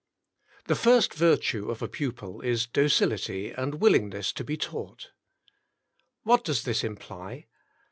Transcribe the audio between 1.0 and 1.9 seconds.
virtue of a